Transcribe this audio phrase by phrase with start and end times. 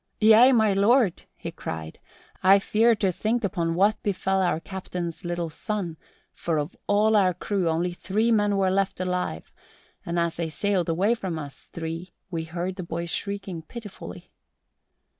[0.19, 1.99] "Yea, my lord," he cried,
[2.41, 5.95] "and I fear to think upon what befell our captain's little son,
[6.33, 9.53] for of all our crew only three men were left alive
[10.03, 14.31] and as they sailed away from us three we heard the boy shrieking pitifully."